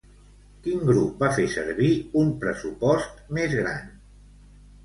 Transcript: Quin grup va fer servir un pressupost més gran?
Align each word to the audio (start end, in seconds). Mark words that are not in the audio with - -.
Quin 0.67 0.79
grup 0.89 1.19
va 1.25 1.29
fer 1.35 1.45
servir 1.57 1.91
un 2.23 2.33
pressupost 2.47 3.23
més 3.39 3.55
gran? 3.63 3.93